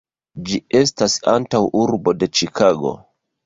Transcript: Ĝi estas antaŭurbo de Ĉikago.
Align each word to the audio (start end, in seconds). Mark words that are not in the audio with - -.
Ĝi 0.47 0.59
estas 0.79 1.19
antaŭurbo 1.35 2.17
de 2.23 2.33
Ĉikago. 2.41 2.99